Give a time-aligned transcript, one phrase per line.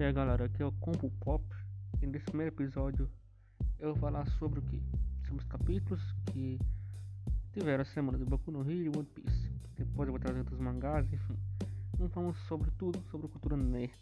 [0.00, 1.44] E aí galera, aqui é o Combo Pop
[2.00, 3.06] e nesse primeiro episódio
[3.78, 4.82] eu vou falar sobre o que?
[5.26, 6.00] Sobre os capítulos
[6.32, 6.58] que
[7.52, 9.52] tiveram a semana de Boku no Hero e One Piece.
[9.76, 11.36] Depois eu vou trazer outros mangás, enfim.
[11.98, 13.92] Vamos falar sobre tudo sobre cultura nerd.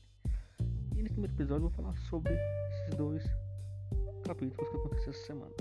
[0.97, 3.25] E nesse primeiro episódio eu vou falar sobre esses dois
[4.25, 5.57] capítulos que aconteceram essa semana.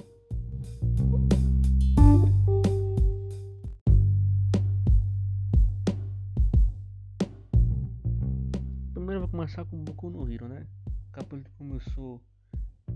[9.38, 10.66] Começar com Boku no Hero, né?
[11.10, 12.20] O capítulo começou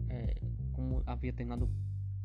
[0.10, 0.42] é,
[0.74, 1.70] como havia terminado,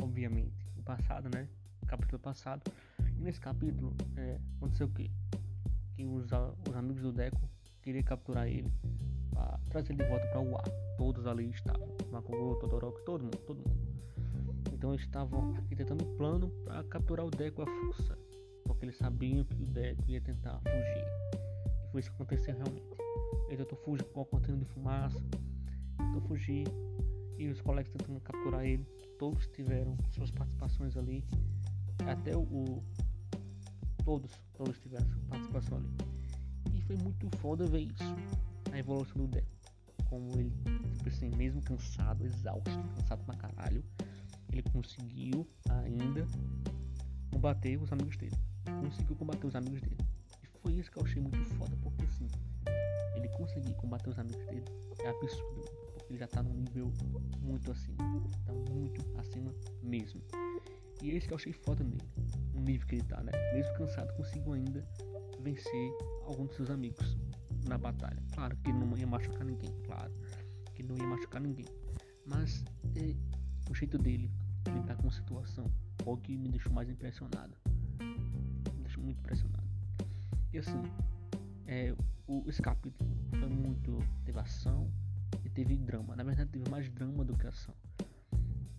[0.00, 1.46] obviamente, no passado, né?
[1.82, 2.62] O capítulo passado.
[2.98, 5.10] E nesse capítulo é, aconteceu o quê?
[5.94, 6.30] Que os,
[6.66, 7.46] os amigos do Deco
[7.82, 8.72] queriam capturar ele
[9.34, 10.64] para trazer ele de volta para o ar.
[10.96, 11.86] Todos ali estavam.
[12.10, 13.76] Makogo, Todoroki, todo mundo, todo mundo.
[14.72, 18.18] Então eles estavam arquitetando um plano para capturar o Deco à força.
[18.64, 21.04] Porque eles sabiam que o Deco ia tentar fugir.
[21.84, 22.95] E foi isso que aconteceu realmente.
[23.48, 25.20] Ele tentou fugir com a cortina de fumaça,
[25.98, 26.66] tentou fugir
[27.38, 28.84] e os colegas tentando capturar ele.
[29.18, 31.24] Todos tiveram suas participações ali.
[32.06, 32.84] Até o, o
[34.04, 35.88] todos, todos tiveram sua participação ali.
[36.74, 38.14] E foi muito foda ver isso.
[38.72, 39.48] A evolução do Deco.
[40.08, 40.52] Como ele,
[40.94, 43.82] tipo assim, mesmo cansado, exausto, cansado pra caralho,
[44.52, 46.24] ele conseguiu ainda
[47.32, 48.36] combater os amigos dele.
[48.80, 49.96] Conseguiu combater os amigos dele.
[50.42, 52.28] E foi isso que eu achei muito foda, porque assim,
[53.26, 54.64] ele conseguir combater os amigos dele
[55.00, 55.62] é absurdo,
[55.94, 56.92] porque ele já tá num nível
[57.42, 57.98] muito acima,
[58.44, 59.52] tá muito acima
[59.82, 60.22] mesmo.
[61.02, 62.08] E isso que eu achei foda nele,
[62.54, 63.32] o nível que ele tá, né?
[63.52, 64.86] Mesmo cansado, conseguiu ainda
[65.40, 65.92] vencer
[66.24, 67.16] alguns dos seus amigos
[67.66, 68.22] na batalha.
[68.32, 70.12] Claro que ele não ia machucar ninguém, claro
[70.74, 71.66] que ele não ia machucar ninguém,
[72.24, 72.64] mas
[72.96, 73.14] é,
[73.70, 74.30] o jeito dele
[74.68, 75.70] lidar com a situação
[76.04, 77.56] o que me deixou mais impressionado.
[78.00, 79.66] Me deixou muito impressionado.
[80.52, 80.82] E assim,
[81.66, 81.94] é,
[82.26, 83.98] o, esse capítulo foi muito.
[84.24, 84.90] teve ação
[85.44, 86.16] e teve drama.
[86.16, 87.74] Na verdade, teve mais drama do que ação.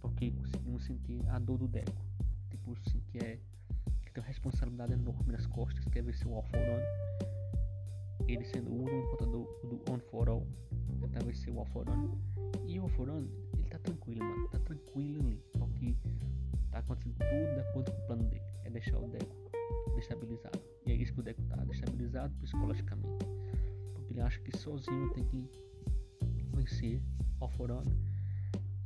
[0.02, 2.06] Porque conseguimos sentir a dor do Deco.
[2.50, 3.40] Tipo assim, que é.
[4.06, 8.28] que tem uma responsabilidade enorme nas costas, que é ver seu All for One.
[8.28, 10.46] Ele sendo o único contador do On for All,
[11.00, 12.10] tentar vencer o All for One.
[12.68, 14.48] E o All for One, ele tá tranquilo, mano.
[14.50, 15.42] Tá tranquilo ali.
[15.58, 15.96] Porque
[16.72, 18.44] tá acontecendo tudo de acordo com o plano dele.
[18.66, 19.36] É deixar o Deco
[19.96, 20.77] destabilizado.
[21.08, 23.26] Isso que o Deco tá destabilizado psicologicamente.
[23.94, 25.50] Porque ele acha que sozinho tem que
[26.54, 27.02] vencer
[27.40, 27.50] o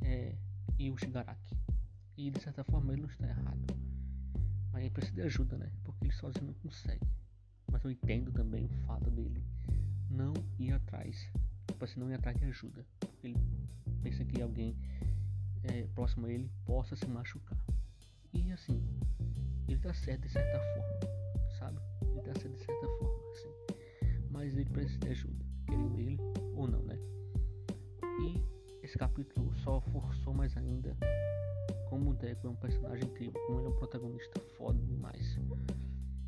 [0.02, 0.36] é,
[0.78, 1.56] e o Shigaraki.
[2.16, 3.76] E de certa forma ele não está errado.
[4.72, 5.72] Mas ele precisa de ajuda, né?
[5.82, 7.04] Porque ele sozinho não consegue.
[7.72, 9.42] Mas eu entendo também o fato dele
[10.08, 11.28] não ir atrás.
[11.66, 12.86] Tipo assim, não ir atrás de ajuda.
[13.00, 13.36] Porque ele
[14.00, 14.76] pensa que alguém
[15.64, 17.58] é, próximo a ele possa se machucar.
[18.32, 18.80] E assim,
[19.66, 21.21] ele tá certo de certa forma,
[22.24, 23.48] certo de certa forma, assim.
[24.30, 26.18] Mas ele precisa de ajuda, querendo ele
[26.54, 26.98] ou não, né?
[28.20, 28.42] E
[28.82, 30.96] esse capítulo só forçou mais ainda
[31.88, 35.38] como o Deco é um personagem incrível, como ele é um protagonista foda demais.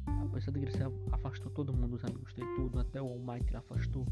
[0.06, 3.46] Apesar de que ele afastou todo mundo dos amigos dele, tudo, até o All Might
[3.48, 4.06] ele afastou,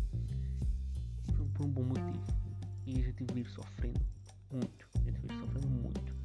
[1.37, 2.25] foi por um bom motivo.
[2.87, 4.01] E a gente viu ele sofrendo
[4.51, 6.22] muito, a gente viu ele sofrendo muito.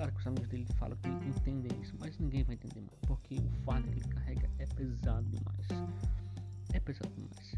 [0.00, 2.96] Claro que os amigos dele falam que entendem isso, mas ninguém vai entender, mano.
[3.06, 5.66] Porque o fardo que ele carrega é pesado demais.
[6.72, 7.54] É pesado demais.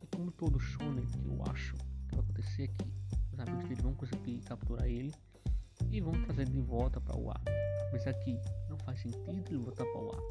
[0.00, 1.74] E como todo shonen que eu acho
[2.08, 2.90] que vai acontecer aqui,
[3.30, 5.12] os amigos dele vão conseguir capturar ele
[5.90, 7.42] e vão trazer de volta para o ar.
[7.92, 10.22] Mas aqui não faz sentido ele voltar para o ar.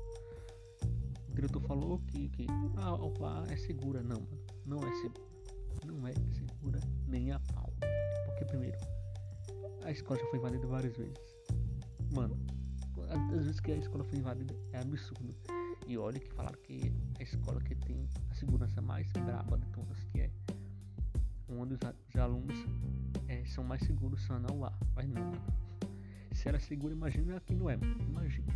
[1.29, 2.47] O diretor falou que, que
[2.77, 4.01] ah, o ar é segura.
[4.01, 4.39] Não, mano.
[4.65, 5.27] Não é segura.
[5.85, 7.71] Não é segura nem a pau.
[8.25, 8.79] Porque primeiro,
[9.83, 11.34] a escola já foi invadida várias vezes
[12.15, 12.39] Mano,
[13.09, 15.35] às vezes que a escola foi invadida é absurdo.
[15.85, 16.89] E olha que falaram que
[17.19, 20.31] a escola que tem a segurança mais braba de todas, que é
[21.49, 22.57] onde os, os alunos
[23.27, 24.71] é, são mais seguros são não lá.
[24.95, 25.41] Mas não, mano.
[26.31, 27.97] Se era seguro, imagina que não é, mano.
[28.07, 28.53] Imagina.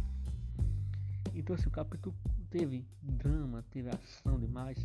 [1.36, 2.16] Então assim, o capítulo
[2.50, 4.78] teve drama, teve ação demais,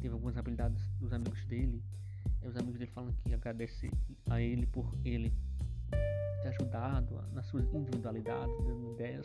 [0.00, 1.80] teve algumas habilidades dos amigos dele.
[2.42, 3.88] E os amigos dele falam que agradece
[4.28, 5.32] a ele por ele
[6.42, 9.24] ter ajudado nas suas individualidades, dando ideias.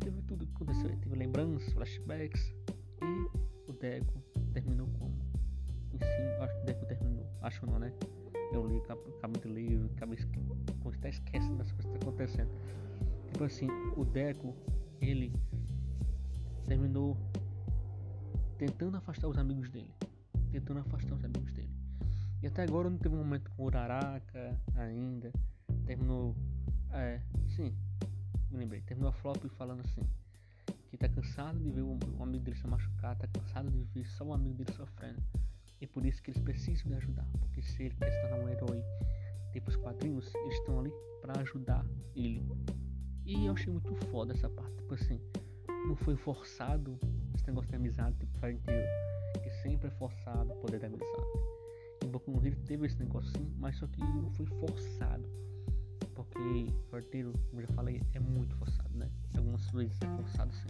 [0.00, 2.54] Teve tudo que aconteceu, teve lembranças, flashbacks
[3.02, 4.22] e o Deco
[4.52, 5.14] terminou como?
[5.92, 7.92] Em si, acho que o Deco terminou, acho não, né?
[8.52, 10.18] Eu li, acabei de ler, acabei
[10.96, 12.50] até esquecendo das coisas que estão acontecendo.
[13.32, 14.54] Tipo assim, o Deco,
[15.00, 15.32] ele
[16.66, 17.16] terminou
[18.56, 19.92] tentando afastar os amigos dele.
[20.50, 21.70] Tentando afastar os amigos dele.
[22.42, 25.30] E até agora não teve um momento com o Uraraka ainda
[25.88, 26.36] terminou.
[26.92, 27.18] É,
[27.56, 27.74] sim,
[28.50, 28.82] me lembrei.
[28.82, 30.02] Terminou a flop falando assim:
[30.90, 34.06] que tá cansado de ver um, um amigo dele se machucar, tá cansado de ver
[34.06, 35.22] só um amigo dele sofrendo.
[35.80, 37.26] E por isso que eles precisam de ajudar.
[37.40, 38.82] Porque se ele quer se tornar um herói,
[39.52, 40.92] tipo os quadrinhos, eles estão ali
[41.22, 42.46] para ajudar ele.
[43.24, 44.76] E eu achei muito foda essa parte.
[44.76, 45.20] Tipo assim,
[45.86, 46.98] não foi forçado
[47.34, 48.86] esse negócio de amizade, tipo Fire inteiro.
[49.42, 51.12] Que sempre é forçado o poder da amizade.
[52.02, 55.38] E Boku no Hero teve esse negócio sim, mas só que não foi forçado.
[56.18, 59.08] Porque Farteiro, como já falei, é muito forçado, né?
[59.36, 60.66] Algumas vezes é forçado sim.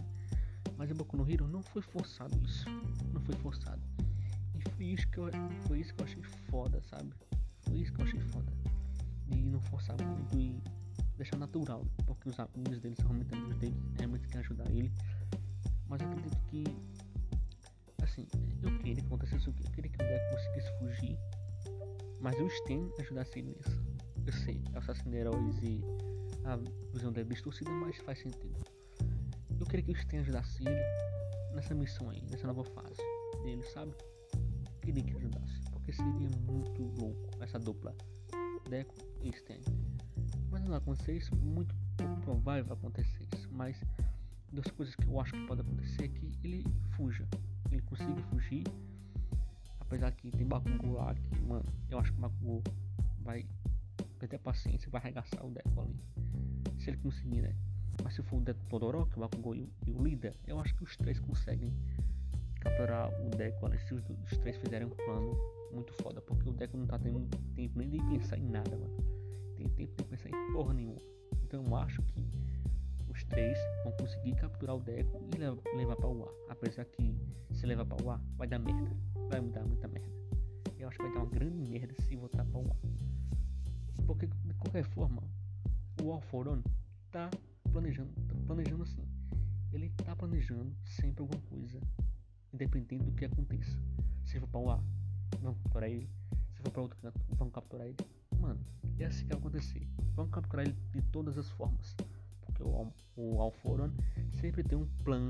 [0.77, 2.69] Mas em Boku no Hero não foi forçado isso.
[3.11, 3.81] Não foi forçado.
[4.55, 5.27] E foi isso que eu,
[5.65, 7.11] foi isso que eu achei foda, sabe?
[7.61, 8.53] Foi isso que eu achei foda.
[9.27, 10.61] De não forçar muito e
[11.17, 11.83] deixar natural.
[12.05, 13.75] Porque os amigos dele são realmente amigos dele.
[13.97, 14.91] É muito que ajudar ele.
[15.87, 16.63] Mas eu acredito que.
[18.03, 18.27] Assim,
[18.61, 19.65] eu queria que acontecesse o que?
[19.65, 21.17] Eu queria que o Deco conseguisse fugir.
[22.21, 23.88] Mas o Sten ajudasse ele nisso.
[24.29, 25.81] Eu sei, assassino heróis e
[26.45, 26.55] a
[26.93, 28.63] visão dele distorcida, mas faz sentido.
[29.59, 33.01] Eu queria que o Sten ajudasse ele nessa missão aí, nessa nova fase
[33.41, 33.91] dele, sabe?
[34.83, 37.95] Queria que ajudasse, porque seria muito louco essa dupla
[38.69, 38.93] Deco
[39.23, 39.61] e Sten.
[40.51, 41.73] Mas não vai acontecer isso, muito
[42.21, 43.49] provável vai acontecer isso.
[43.51, 43.81] Mas
[44.51, 47.27] duas coisas que eu acho que pode acontecer é que ele fuja,
[47.71, 48.63] ele consiga fugir.
[49.79, 52.63] Apesar que tem Bakugou lá que, mano, eu acho que o Bakugou
[53.23, 53.43] vai
[54.19, 55.95] perder a paciência, vai arregaçar o Deco ali.
[56.77, 57.55] Se ele conseguir, né?
[58.03, 60.83] Mas se for o Deco Todoroki, o Bakugou e, e o líder, eu acho que
[60.83, 61.73] os três conseguem
[62.59, 63.79] capturar o Deco ali.
[63.79, 65.35] Se os, os três fizerem um plano
[65.71, 67.25] muito foda, porque o Deco não tá tendo
[67.55, 68.97] tempo nem de pensar em nada, mano.
[69.55, 71.01] Tem tempo de pensar em porra nenhuma.
[71.43, 72.25] Então eu acho que
[73.09, 76.33] os três vão conseguir capturar o Deco e levar para o ar.
[76.49, 77.15] Apesar que
[77.51, 78.91] se levar para o ar vai dar merda.
[79.29, 80.09] Vai dar muita merda.
[80.77, 82.77] Eu acho que vai dar uma grande merda se voltar para o ar.
[84.09, 85.21] Porque de qualquer forma,
[86.01, 86.63] o Alforon
[87.11, 87.29] tá
[87.71, 89.07] planejando, tá planejando assim.
[89.71, 91.79] Ele tá planejando sempre alguma coisa,
[92.51, 93.79] independente do que aconteça.
[94.25, 94.83] Se for para o ar,
[95.39, 96.09] vamos capturar ele.
[96.55, 97.97] Se for para outro canto, vamos capturar ele.
[98.39, 98.59] Mano,
[98.97, 99.87] é assim que vai acontecer.
[100.15, 101.95] Vamos capturar ele de todas as formas.
[102.41, 103.91] Porque o, o Alforon
[104.41, 105.29] sempre tem um plano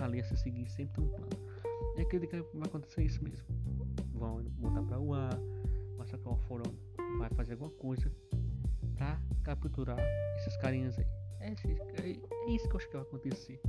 [0.00, 1.28] ali a se seguir, sempre tem um plano.
[1.98, 3.44] E acredito que vai acontecer isso mesmo.
[4.14, 5.08] Vão botar para o
[5.98, 6.87] mostrar que o Alforon
[7.18, 8.12] vai fazer alguma coisa
[8.96, 9.98] pra capturar
[10.36, 11.06] esses carinhas aí.
[11.40, 13.60] É, é, é, isso que eu acho que vai acontecer.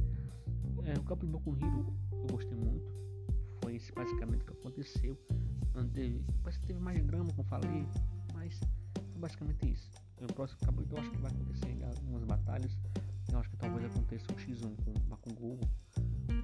[0.83, 2.91] É, o Capitão Boku Hero eu gostei muito.
[3.61, 5.17] Foi isso basicamente que aconteceu.
[5.73, 7.87] Não teve, parece que teve mais drama, como falei,
[8.33, 8.59] mas
[8.93, 9.91] foi basicamente isso.
[10.19, 12.77] No próximo capítulo eu acho que vai acontecer algumas batalhas.
[13.31, 15.59] Eu acho que talvez aconteça um X1 com o Bakugou.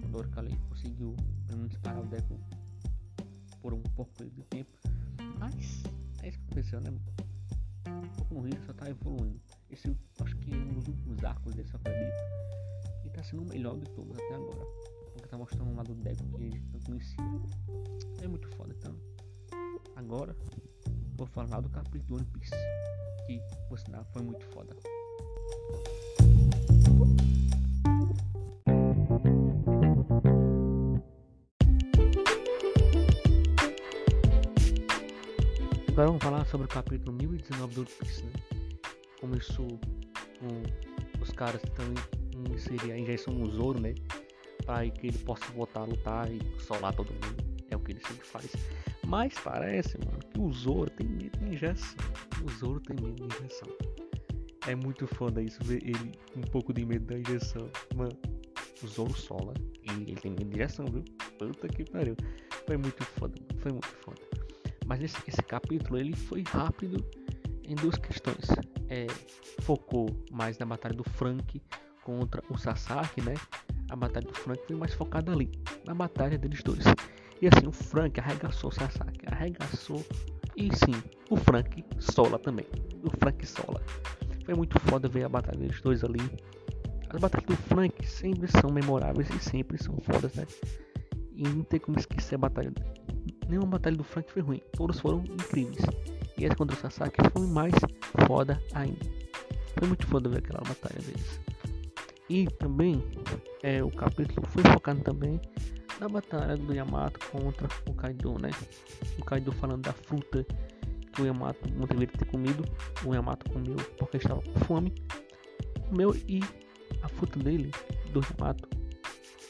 [0.03, 1.15] O Doricale conseguiu
[1.47, 2.39] pelo menos parar o Deco
[3.61, 4.71] por um pouco de tempo.
[5.39, 5.83] Mas
[6.65, 6.89] é que aconteceu, né?
[7.87, 9.39] Um pouco Rio só tá evoluindo.
[9.69, 12.15] Esse acho que é um dos últimos arcos desse, eu acredito.
[13.05, 14.65] E tá sendo o melhor de todos até agora.
[15.13, 17.23] Porque tá mostrando um lado do Deco que a gente não conhecia.
[18.21, 18.95] É muito foda, então.
[19.95, 20.35] Agora
[21.15, 22.51] vou falar do capítulo do One Piece.
[23.27, 24.75] Que, por sinal, foi muito foda.
[35.95, 38.31] Agora vamos falar sobre o capítulo 1019 do Piece, né?
[39.21, 42.01] Começou com os caras tentando
[42.53, 43.95] inserir a injeção no Zoro, né?
[44.65, 47.45] Para que ele possa voltar a lutar e solar todo mundo.
[47.71, 48.51] É o que ele sempre faz.
[49.07, 51.95] Mas parece, mano, que o Zoro tem medo de injeção.
[52.43, 53.69] O Zoro tem medo de injeção.
[54.67, 57.69] É muito foda isso, ver ele um pouco de medo da injeção.
[57.95, 58.11] Mano,
[58.83, 61.05] o Zoro sola e ele tem medo de injeção, viu?
[61.39, 62.17] Puta que pariu.
[62.67, 64.44] Foi muito foda, foi muito foda.
[64.85, 67.03] Mas esse, esse capítulo ele foi rápido
[67.63, 68.45] em duas questões.
[68.87, 69.07] É,
[69.61, 71.61] focou mais na batalha do Frank
[72.03, 73.33] contra o Sasaki, né?
[73.89, 75.51] A batalha do Frank foi mais focada ali,
[75.85, 76.83] na batalha deles dois.
[77.41, 80.05] E assim, o Frank arregaçou o Sasaki, arregaçou.
[80.55, 80.95] E sim,
[81.29, 82.65] o Frank sola também.
[83.03, 83.81] O Frank sola.
[84.45, 86.21] Foi muito foda ver a batalha deles dois ali.
[87.09, 90.45] As batalhas do Frank sempre são memoráveis e sempre são fodas, né?
[91.33, 92.71] E não tem como esquecer a batalha
[93.47, 95.85] nenhuma batalha do Frank foi ruim, todas foram incríveis.
[96.37, 97.73] E essa contra o Sasaki foi mais
[98.27, 99.05] foda ainda.
[99.77, 101.39] Foi muito foda ver aquela batalha deles.
[102.29, 103.03] E também
[103.61, 105.39] é, o capítulo foi focado também
[105.99, 108.49] na batalha do Yamato contra o Kaido, né?
[109.17, 110.45] O Kaido falando da fruta
[111.13, 112.65] que o Yamato não deveria ter comido.
[113.05, 114.93] O Yamato comeu porque estava com fome.
[115.89, 116.41] Comeu e
[117.01, 117.71] a fruta dele,
[118.11, 118.67] do Yamato,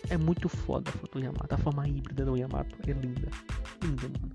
[0.10, 1.56] é muito foda a fruta do Yamato.
[1.56, 3.30] A forma híbrida do Yamato é linda
[3.88, 4.32] mano.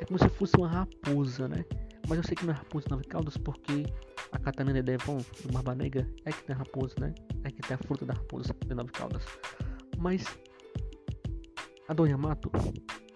[0.00, 1.64] É como se fosse uma raposa, né?
[2.08, 3.84] Mas eu sei que não é raposa nove caudas porque
[4.32, 7.14] a de Devon, do Barba Negra, é que tem a raposa, né?
[7.44, 9.24] É que tem a fruta da raposa de nove caudas.
[9.98, 10.24] Mas
[11.88, 12.50] a do Yamato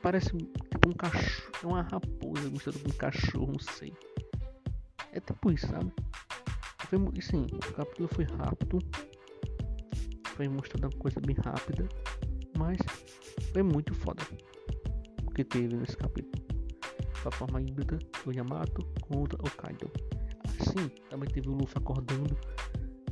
[0.02, 1.52] parece tipo um cachorro.
[1.62, 3.94] É uma raposa misturada com um cachorro, não sei.
[5.12, 5.92] É tipo isso, sabe?
[6.88, 8.78] Foi, sim, o capítulo foi rápido.
[10.36, 11.88] Foi mostrando uma coisa bem rápida.
[12.58, 12.78] Mas
[13.52, 14.22] foi muito foda.
[15.34, 16.44] Que teve nesse capítulo.
[17.24, 19.90] A forma híbrida do Yamato contra o Kaido.
[20.44, 22.36] Assim, também teve o Luffy acordando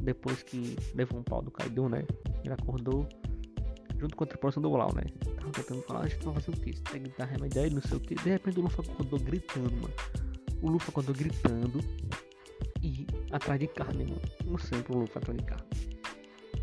[0.01, 2.05] depois que levou um pau do Kaido, né?
[2.45, 3.07] Ele acordou
[3.99, 5.03] junto com a tripulação do Lau, né?
[5.37, 6.77] Tava tentando falar, a gente vai fazer o que?
[6.77, 8.15] Você tem que dar remédio aí, não sei o que.
[8.15, 9.95] De repente o Luffy acordou gritando, mano.
[10.63, 11.81] O Luffy acordou gritando
[12.83, 14.21] e atrás de carne, mano.
[14.45, 15.90] Não sempre o Luffy atrás de carne.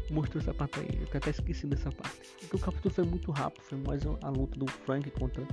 [0.09, 2.17] Mostrou essa parte aí, eu até esqueci dessa parte.
[2.39, 5.47] Porque o capítulo foi muito rápido, foi mais a luta do Frank contra o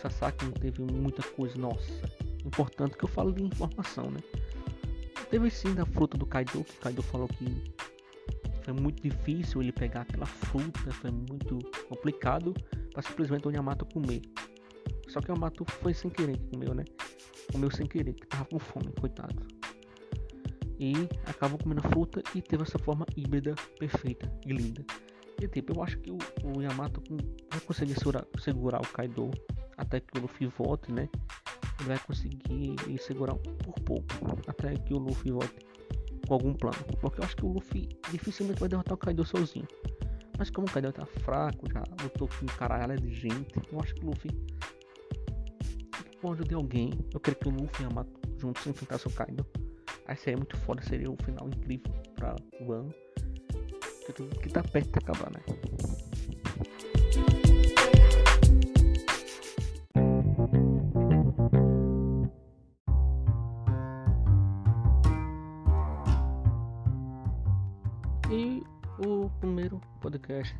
[0.00, 2.02] Sasaki, não teve muita coisa, nossa.
[2.44, 4.20] Importante que eu falo de informação, né?
[5.30, 7.62] Teve sim da fruta do Kaido, que o Kaido falou que
[8.62, 12.54] foi muito difícil ele pegar aquela fruta, foi muito complicado
[12.92, 14.22] para simplesmente o Yamato comer.
[15.08, 16.84] Só que o Yamato foi sem querer que comeu, né?
[17.50, 19.57] Comeu sem querer, que tava com fome, coitado.
[20.78, 20.92] E
[21.26, 24.84] acabou comendo fruta e teve essa forma híbrida perfeita e linda.
[25.40, 27.02] E tipo, eu acho que o, o Yamato
[27.50, 29.30] vai conseguir segurar, segurar o Kaido
[29.76, 31.08] até que o Luffy volte, né?
[31.80, 34.04] ele vai conseguir segurar por pouco
[34.46, 35.64] até que o Luffy volte
[36.26, 36.76] com algum plano.
[37.00, 39.66] Porque eu acho que o Luffy dificilmente vai derrotar o Kaido sozinho.
[40.36, 44.04] Mas como o Kaido tá fraco, já lutou com caralho de gente, eu acho que
[44.04, 44.30] o Luffy
[46.20, 49.10] com a ajuda de alguém, eu creio que o Luffy e a Yamato juntos enfrentassem
[49.10, 49.46] o Kaido.
[50.08, 52.94] Aí seria muito foda, seria um final incrível para o ano.
[54.06, 55.40] Que, que tá perto de acabar, né?
[70.08, 70.56] podcast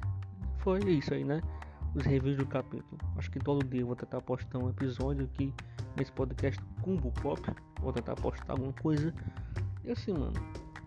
[0.58, 1.40] foi isso aí, né?
[1.94, 3.00] Os reviews do capítulo.
[3.16, 5.54] Acho que todo dia eu vou tentar postar um episódio aqui
[5.98, 7.40] nesse podcast Combo Pop.
[7.80, 9.12] Vou tentar postar alguma coisa.
[9.84, 10.32] E assim, mano,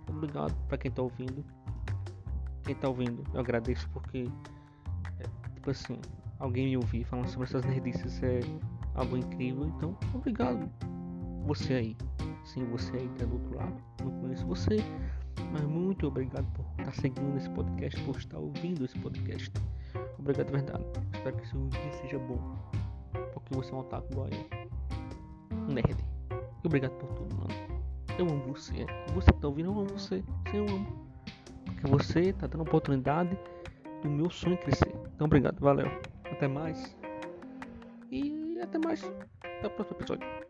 [0.09, 1.43] obrigado para quem tá ouvindo.
[2.63, 4.29] Quem tá ouvindo, eu agradeço porque,
[5.19, 5.99] é, tipo assim,
[6.39, 8.39] alguém me ouvir falando sobre essas nerdices é
[8.95, 9.65] algo incrível.
[9.65, 10.69] Então, obrigado.
[11.45, 11.97] Você aí.
[12.45, 13.75] Sim, você aí tá do outro lado.
[14.03, 14.77] Não conheço você
[15.51, 19.51] mas muito obrigado por estar seguindo esse podcast, por estar ouvindo esse podcast.
[20.17, 20.83] Obrigado de verdade.
[21.13, 22.39] Espero que seu dia seja bom.
[23.33, 24.60] Porque você é um otaku igual eu.
[25.71, 25.97] Nerd.
[26.63, 27.53] E obrigado por tudo, mano.
[28.17, 28.85] Eu amo você.
[29.13, 30.23] Você que tá ouvindo, eu amo você.
[30.45, 31.09] Você eu amo.
[31.65, 33.37] Porque você tá dando oportunidade
[34.03, 34.93] do meu sonho crescer.
[35.15, 35.87] Então obrigado, valeu.
[36.25, 36.95] Até mais.
[38.11, 39.03] E até mais.
[39.43, 40.40] Até o próximo episódio.